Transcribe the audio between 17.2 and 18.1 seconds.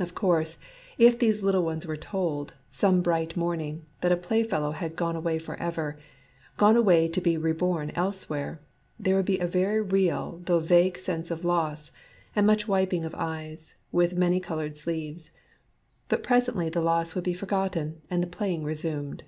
be forgotten